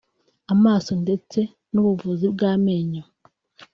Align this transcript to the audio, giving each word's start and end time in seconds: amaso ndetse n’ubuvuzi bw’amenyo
amaso 0.53 0.91
ndetse 1.03 1.39
n’ubuvuzi 1.73 2.25
bw’amenyo 2.33 3.03